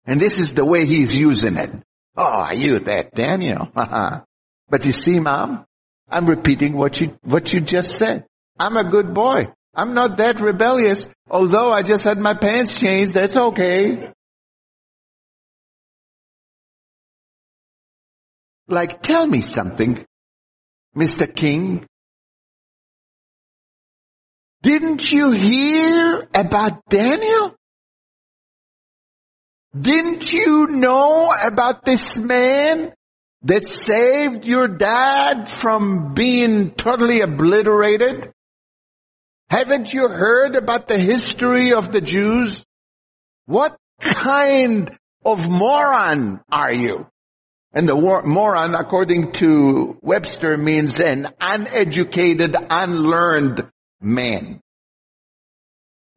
[0.07, 1.71] And this is the way he's using it.
[2.17, 3.69] Oh, are you that Daniel?
[3.75, 5.65] but you see, mom,
[6.09, 8.27] I'm repeating what you, what you just said.
[8.59, 9.49] I'm a good boy.
[9.75, 11.09] I'm not that rebellious.
[11.31, 14.13] Although I just had my pants changed, that's okay.
[18.69, 20.05] Like, tell me something,
[20.97, 21.35] Mr.
[21.35, 21.87] King.
[24.63, 27.57] Didn't you hear about Daniel?
[29.79, 32.93] Didn't you know about this man
[33.43, 38.33] that saved your dad from being totally obliterated?
[39.49, 42.65] Haven't you heard about the history of the Jews?
[43.47, 47.07] What kind of moron are you?
[47.73, 53.63] And the moron, according to Webster, means an uneducated, unlearned
[54.01, 54.61] man.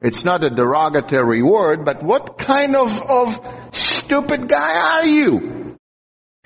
[0.04, 5.78] It's not a derogatory word, but what kind of, of stupid guy are you?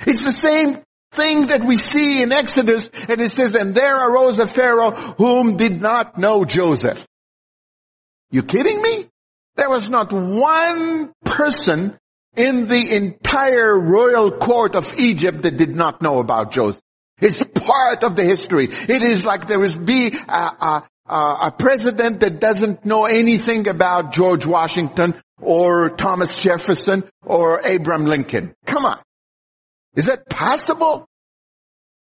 [0.06, 0.84] It's the same
[1.14, 5.58] thing that we see in Exodus, and it says, and there arose a Pharaoh whom
[5.58, 7.04] did not know Joseph.
[8.30, 9.10] You kidding me?
[9.56, 11.98] There was not one person
[12.36, 16.84] in the entire royal court of Egypt that did not know about Joseph.
[17.20, 18.70] It's part of the history.
[18.70, 24.14] It is like there is be a, a, a, president that doesn't know anything about
[24.14, 28.54] George Washington or Thomas Jefferson or Abraham Lincoln.
[28.66, 29.00] Come on.
[29.96, 31.06] Is that possible?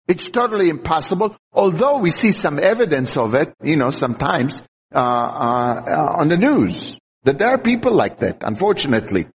[0.08, 4.62] It's totally impossible, although we see some evidence of it, you know, sometimes,
[4.96, 6.98] uh, uh, on the news.
[7.26, 9.28] That there are people like that, unfortunately.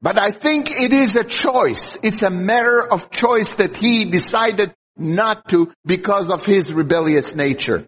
[0.00, 1.98] But I think it is a choice.
[2.02, 7.86] It's a matter of choice that he decided not to because of his rebellious nature.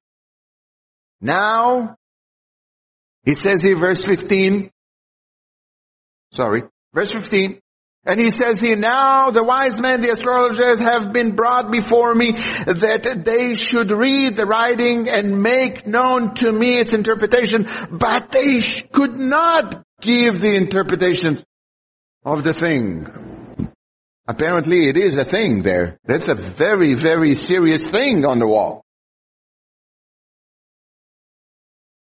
[1.22, 1.94] Now,
[3.24, 4.70] he says here verse 15,
[6.32, 7.60] sorry, verse 15,
[8.04, 12.32] and he says here, now the wise men, the astrologers have been brought before me
[12.32, 18.60] that they should read the writing and make known to me its interpretation, but they
[18.92, 21.40] could not give the interpretation
[22.24, 23.06] of the thing.
[24.26, 26.00] Apparently it is a thing there.
[26.04, 28.84] That's a very, very serious thing on the wall.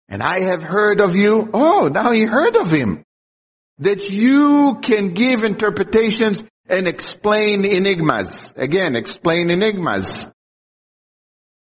[0.08, 1.50] And I have heard of you.
[1.52, 3.02] Oh, now he heard of him.
[3.78, 8.54] That you can give interpretations and explain enigmas.
[8.56, 10.26] Again, explain enigmas.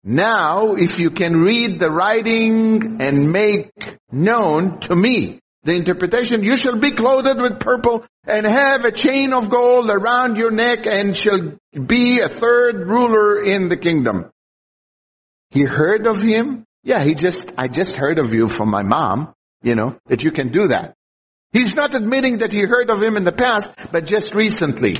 [0.03, 3.71] Now, if you can read the writing and make
[4.11, 9.33] known to me the interpretation, you shall be clothed with purple and have a chain
[9.33, 14.29] of gold around your neck and shall be a third ruler in the kingdom.
[15.49, 16.65] He heard of him.
[16.85, 19.33] Yeah, he just, I just heard of you from my mom,
[19.63, 20.93] you know, that you can do that.
[21.51, 24.97] He's not admitting that he heard of him in the past, but just recently.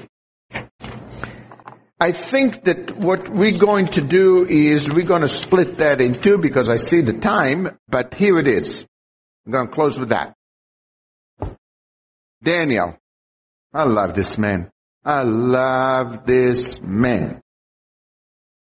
[2.00, 6.20] I think that what we're going to do is we're going to split that in
[6.20, 8.84] two because I see the time, but here it is.
[9.46, 10.34] I'm going to close with that.
[12.42, 12.98] Daniel.
[13.72, 14.72] I love this man.
[15.04, 17.42] I love this man.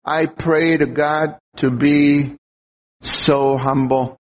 [0.03, 2.36] I pray to God to be
[3.02, 4.18] so humble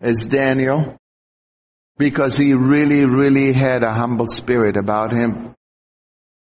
[0.00, 0.96] as Daniel
[1.96, 5.54] because he really, really had a humble spirit about him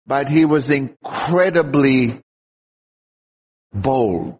[0.07, 2.21] but he was incredibly
[3.73, 4.39] bold.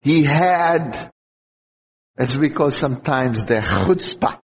[0.00, 1.10] He had,
[2.18, 4.38] as we call sometimes the chutzpah,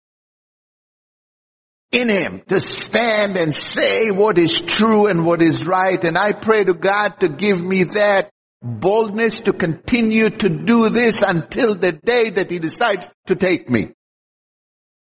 [1.93, 6.03] in him to stand and say what is true and what is right.
[6.05, 8.29] And I pray to God to give me that
[8.63, 13.93] boldness to continue to do this until the day that he decides to take me.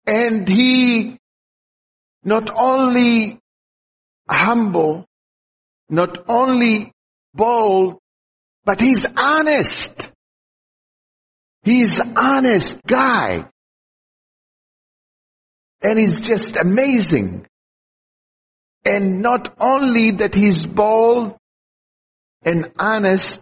[0.05, 1.17] And he
[2.23, 3.39] not only
[4.29, 5.05] humble,
[5.89, 6.91] not only
[7.33, 7.99] bold,
[8.65, 10.11] but he's honest.
[11.63, 13.45] He's honest guy.
[15.81, 17.45] And he's just amazing.
[18.83, 21.37] And not only that he's bold
[22.45, 23.41] and honest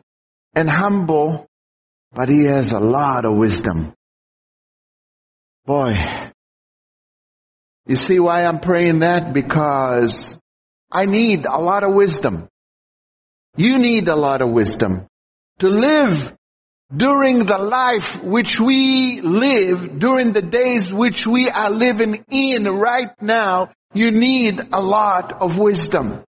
[0.55, 1.47] and humble,
[2.11, 3.93] but he has a lot of wisdom.
[5.65, 5.93] Boy,
[7.85, 9.33] you see why I'm praying that?
[9.33, 10.37] Because
[10.91, 12.47] I need a lot of wisdom.
[13.57, 15.07] You need a lot of wisdom
[15.59, 16.33] to live
[16.95, 23.11] during the life which we live, during the days which we are living in right
[23.21, 26.23] now, you need a lot of wisdom.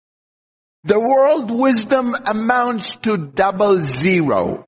[0.85, 4.65] The world wisdom amounts to double zero.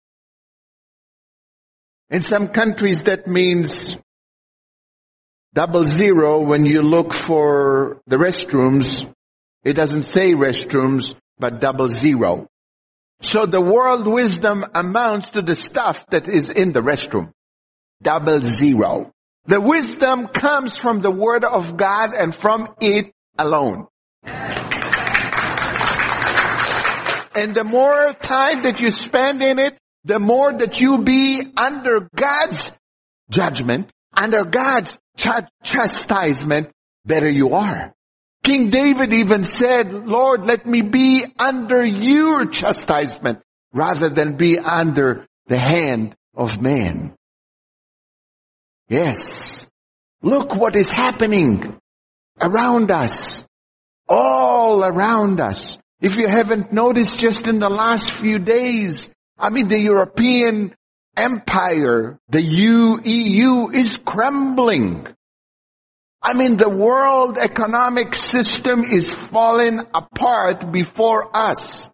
[2.10, 3.96] In some countries that means
[5.54, 9.06] double zero when you look for the restrooms
[9.66, 12.46] it doesn't say restrooms, but double zero.
[13.20, 17.32] So the world wisdom amounts to the stuff that is in the restroom.
[18.00, 19.10] Double zero.
[19.46, 23.88] The wisdom comes from the word of God and from it alone.
[27.36, 32.08] And the more time that you spend in it, the more that you be under
[32.16, 32.72] God's
[33.28, 36.70] judgment, under God's ch- chastisement,
[37.04, 37.92] better you are.
[38.42, 43.40] King David even said, Lord, let me be under your chastisement
[43.72, 47.14] rather than be under the hand of man.
[48.88, 49.66] Yes.
[50.22, 51.76] Look what is happening
[52.40, 53.44] around us.
[54.08, 55.76] All around us.
[56.00, 60.74] If you haven't noticed just in the last few days, I mean the European
[61.16, 65.06] empire, the EU is crumbling.
[66.22, 71.88] I mean, the world economic system is falling apart before us.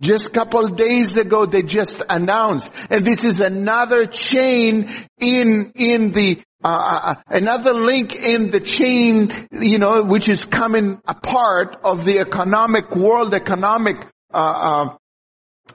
[0.00, 4.88] Just a couple days ago, they just announced, and this is another chain
[5.18, 10.44] in, in the, uh, uh, uh, another link in the chain, you know, which is
[10.46, 13.96] coming apart of the economic, world economic,
[14.32, 14.96] uh,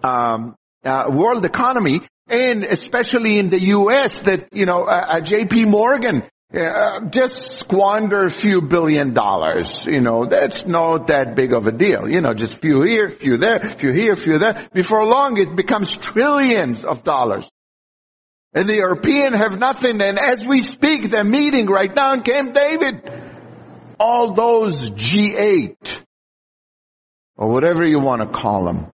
[0.04, 4.22] uh um, uh, world economy, and especially in the U.S.
[4.22, 4.88] that, you know,
[5.24, 5.66] J.P.
[5.66, 9.86] Morgan yeah, just squander a few billion dollars.
[9.86, 12.10] You know, that's not that big of a deal.
[12.10, 14.68] You know, just few here, few there, few here, few there.
[14.74, 17.48] Before long, it becomes trillions of dollars.
[18.54, 20.02] And the European have nothing.
[20.02, 23.02] And as we speak, they're meeting right now in Camp David.
[24.00, 26.00] All those G8,
[27.36, 28.92] or whatever you want to call them.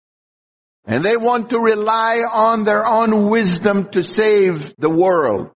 [0.84, 5.50] And they want to rely on their own wisdom to save the world.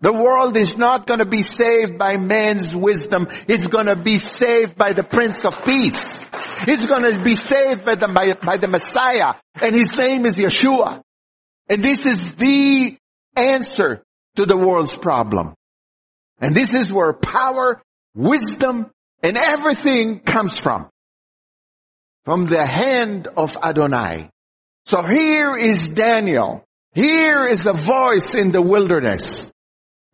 [0.00, 3.26] The world is not going to be saved by man's wisdom.
[3.48, 6.24] It's going to be saved by the Prince of Peace.
[6.66, 9.34] It's going to be saved by the, by, by the Messiah.
[9.54, 11.02] And his name is Yeshua.
[11.68, 12.96] And this is the
[13.36, 14.02] answer
[14.36, 15.54] to the world's problem.
[16.40, 17.80] And this is where power,
[18.14, 18.90] wisdom,
[19.24, 20.90] And everything comes from,
[22.26, 24.28] from the hand of Adonai.
[24.84, 26.62] So here is Daniel.
[26.92, 29.50] Here is a voice in the wilderness.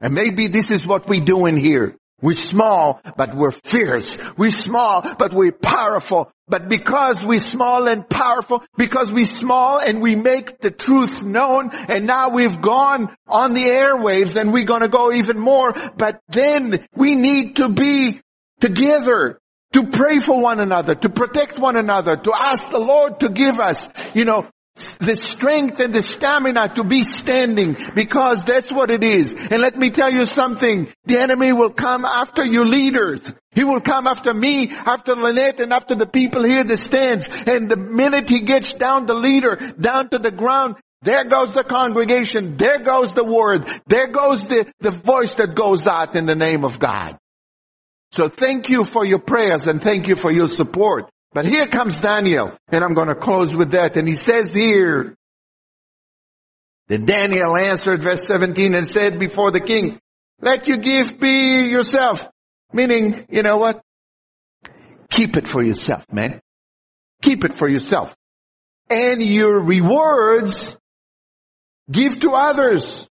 [0.01, 1.96] And maybe this is what we do in here.
[2.22, 4.18] We're small, but we're fierce.
[4.36, 6.30] We're small, but we're powerful.
[6.48, 11.70] But because we're small and powerful, because we're small and we make the truth known,
[11.72, 16.86] and now we've gone on the airwaves and we're gonna go even more, but then
[16.94, 18.20] we need to be
[18.60, 19.40] together
[19.72, 23.60] to pray for one another, to protect one another, to ask the Lord to give
[23.60, 24.48] us, you know,
[24.98, 29.34] the strength and the stamina to be standing because that's what it is.
[29.34, 30.88] And let me tell you something.
[31.04, 33.20] The enemy will come after you leaders.
[33.52, 37.28] He will come after me, after Lynette, and after the people here that stands.
[37.28, 41.64] And the minute he gets down the leader, down to the ground, there goes the
[41.64, 42.56] congregation.
[42.56, 43.68] There goes the word.
[43.86, 47.18] There goes the, the voice that goes out in the name of God.
[48.12, 51.10] So thank you for your prayers and thank you for your support.
[51.32, 53.96] But here comes Daniel, and I'm going to close with that.
[53.96, 55.16] And he says here,
[56.90, 60.00] that Daniel answered verse 17 and said before the king,
[60.40, 62.26] let your gift be yourself.
[62.72, 63.80] Meaning, you know what?
[65.08, 66.40] Keep it for yourself, man.
[67.22, 68.12] Keep it for yourself.
[68.88, 70.76] And your rewards
[71.88, 73.08] give to others.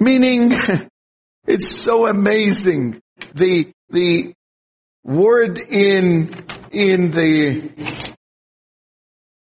[0.00, 0.52] Meaning,
[1.46, 3.00] it's so amazing.
[3.34, 4.34] The, the
[5.04, 6.44] word in
[6.74, 8.14] in the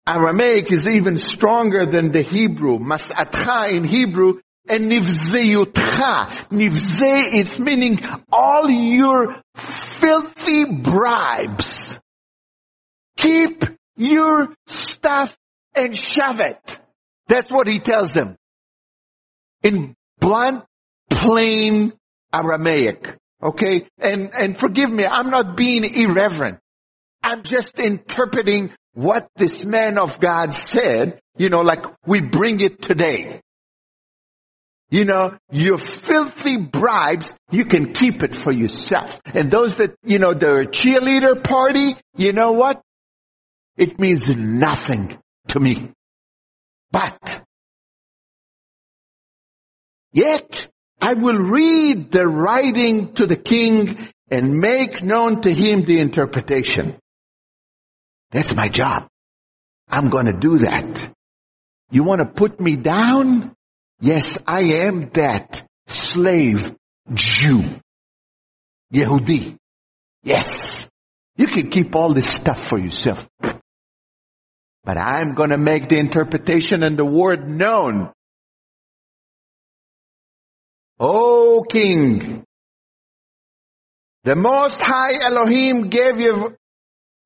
[0.07, 2.79] Aramaic is even stronger than the Hebrew.
[2.79, 6.49] Mas'atcha in Hebrew and nivzeyutcha.
[6.51, 8.01] Nivze, it's meaning
[8.31, 11.99] all your filthy bribes.
[13.17, 13.65] Keep
[13.97, 15.37] your stuff
[15.75, 16.79] and shove it.
[17.29, 18.37] That's what he tells them.
[19.63, 20.65] In blunt,
[21.11, 21.93] plain
[22.35, 23.17] Aramaic.
[23.41, 23.87] Okay?
[23.99, 26.59] And, and forgive me, I'm not being irreverent.
[27.23, 32.83] I'm just interpreting what this man of God said, you know, like we bring it
[32.83, 33.41] today.
[34.91, 39.23] You know, your filthy bribes, you can keep it for yourself.
[39.25, 42.83] And those that, you know, the cheerleader party, you know what?
[43.79, 45.17] It means nothing
[45.49, 45.93] to me.
[46.91, 47.43] But,
[50.13, 50.69] yet,
[51.01, 56.99] I will read the writing to the king and make known to him the interpretation.
[58.33, 59.07] That's my job.
[59.89, 61.13] I'm going to do that.
[61.91, 63.55] You want to put me down?
[64.01, 66.75] Yes, I am that slave
[67.13, 67.79] Jew.
[68.93, 69.57] Yehudi.
[70.23, 70.89] Yes.
[71.37, 73.29] You can keep all this stuff for yourself.
[74.85, 78.11] But I'm going to make the interpretation and the word known.
[80.99, 82.45] O King,
[84.25, 86.57] the Most High Elohim gave you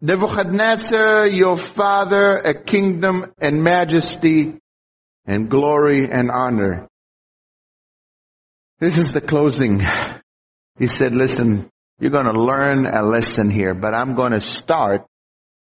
[0.01, 4.55] Nebuchadnezzar, your father, a kingdom and majesty
[5.25, 6.87] and glory and honor.
[8.79, 9.81] This is the closing.
[10.79, 15.07] He said, listen, you're going to learn a lesson here, but I'm going to start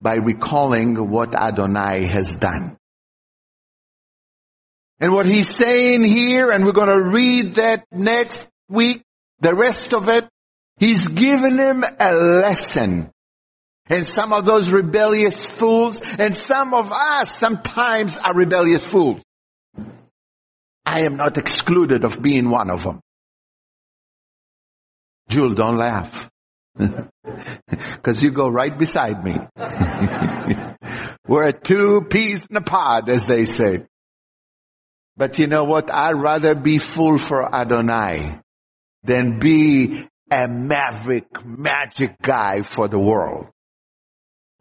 [0.01, 2.77] by recalling what Adonai has done.
[4.99, 9.03] And what he's saying here, and we're going to read that next week,
[9.39, 10.25] the rest of it,
[10.79, 13.13] he's given him a lesson
[13.87, 19.21] and some of those rebellious fools, and some of us sometimes are rebellious fools.
[20.87, 23.01] I am not excluded of being one of them.
[25.29, 26.31] Jewel, don't laugh.
[28.03, 29.37] Cause you go right beside me.
[31.27, 33.87] We're two peas in a pod, as they say.
[35.17, 35.91] But you know what?
[35.91, 38.41] I'd rather be fool for Adonai
[39.05, 43.47] than be a maverick magic guy for the world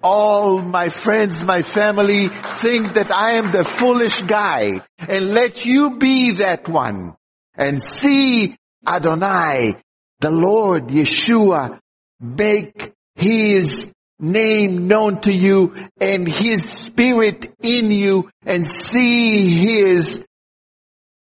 [0.03, 5.97] all my friends, my family think that I am the foolish guy and let you
[5.97, 7.15] be that one
[7.55, 9.75] and see Adonai,
[10.19, 11.79] the Lord Yeshua,
[12.19, 13.89] make his
[14.19, 20.23] name known to you and his spirit in you and see his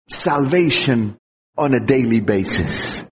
[0.07, 1.17] salvation
[1.57, 3.03] on a daily basis.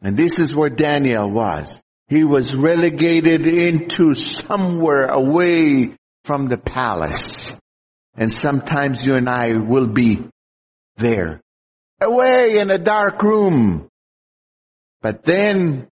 [0.00, 1.82] And this is where Daniel was.
[2.12, 5.96] He was relegated into somewhere away
[6.26, 7.56] from the palace.
[8.14, 10.28] And sometimes you and I will be
[10.98, 11.40] there,
[12.02, 13.88] away in a dark room.
[15.00, 15.88] But then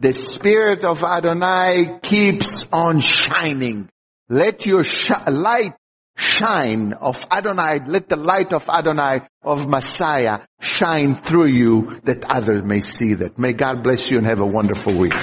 [0.00, 3.88] the spirit of Adonai keeps on shining.
[4.28, 5.74] Let your sh- light
[6.16, 12.62] shine of Adonai, let the light of Adonai, of Messiah, shine through you that others
[12.64, 13.38] may see that.
[13.38, 15.14] May God bless you and have a wonderful week.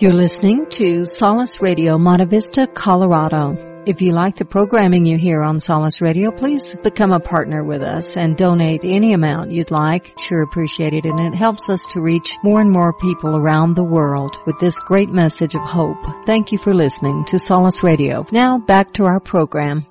[0.00, 3.84] You're listening to Solace Radio, Monte Vista, Colorado.
[3.86, 7.80] If you like the programming you hear on Solace Radio, please become a partner with
[7.80, 10.18] us and donate any amount you'd like.
[10.18, 13.84] Sure appreciate it and it helps us to reach more and more people around the
[13.84, 16.04] world with this great message of hope.
[16.26, 18.26] Thank you for listening to Solace Radio.
[18.32, 19.86] Now back to our program.